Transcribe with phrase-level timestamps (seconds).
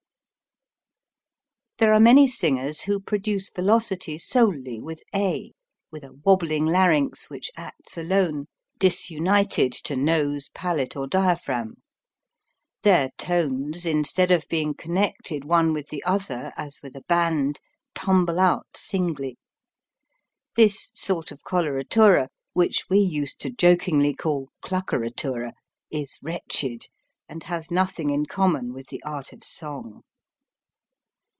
[1.77, 5.51] There are many singers who produce velocity solely with a,
[5.89, 8.45] with a wabbling larynx which acts alone,
[8.77, 11.81] disunited to nose, palate, or dia phragm.
[12.83, 17.59] Their tones instead of being con nected' one with the other, as with a band,
[17.95, 19.39] tumble out singly.
[20.55, 25.53] This sort of coloratura, which we used to jokingly call "cluckeratura,"
[25.89, 26.89] is wretched
[27.27, 30.03] and has nothing in common with the art of song.